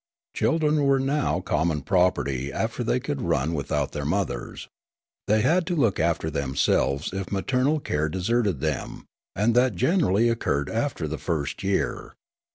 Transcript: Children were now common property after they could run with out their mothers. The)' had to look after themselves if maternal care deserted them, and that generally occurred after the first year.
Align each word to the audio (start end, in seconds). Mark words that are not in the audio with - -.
Children 0.33 0.85
were 0.85 0.99
now 0.99 1.41
common 1.41 1.81
property 1.81 2.51
after 2.51 2.83
they 2.83 2.99
could 2.99 3.21
run 3.21 3.53
with 3.53 3.71
out 3.71 3.91
their 3.91 4.03
mothers. 4.03 4.67
The)' 5.27 5.41
had 5.41 5.67
to 5.67 5.75
look 5.75 5.99
after 5.99 6.31
themselves 6.31 7.13
if 7.13 7.31
maternal 7.31 7.79
care 7.79 8.09
deserted 8.09 8.61
them, 8.61 9.05
and 9.35 9.53
that 9.53 9.75
generally 9.75 10.27
occurred 10.27 10.71
after 10.71 11.07
the 11.07 11.19
first 11.19 11.61
year. 11.61 12.13